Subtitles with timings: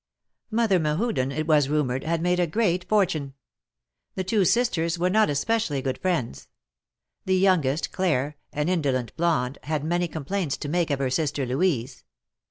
[0.49, 3.35] Mother Mehuden, it was rumored, had made a great fortune.
[4.15, 6.47] The two sisters were not especially good friends.
[7.25, 12.03] The youngest, Claire, an indolent blonde, had many complaints to make of her sister, Louise.